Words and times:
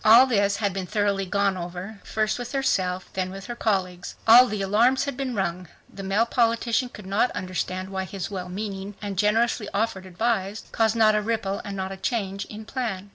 All 0.03 0.25
this 0.25 0.55
had 0.55 0.73
been 0.73 0.87
thoroughly 0.87 1.27
gone 1.27 1.55
over, 1.55 1.99
first 2.03 2.39
with 2.39 2.53
herself, 2.53 3.07
then 3.13 3.29
with 3.29 3.45
her 3.45 3.55
colleagues. 3.55 4.15
All 4.27 4.47
the 4.47 4.63
"alarms" 4.63 5.03
had 5.05 5.15
been 5.15 5.35
rung. 5.35 5.67
The 5.93 6.01
male 6.01 6.25
politician 6.25 6.89
could 6.89 7.05
not 7.05 7.29
understand 7.33 7.89
why 7.89 8.05
his 8.05 8.31
wellmeaning 8.31 8.95
and 8.99 9.15
generously 9.15 9.69
offered 9.75 10.07
advice 10.07 10.63
caused 10.71 10.95
not 10.95 11.13
a 11.13 11.21
ripple 11.21 11.61
and 11.63 11.77
not 11.77 11.91
a 11.91 11.97
change 11.97 12.45
in 12.45 12.65
plan. 12.65 13.09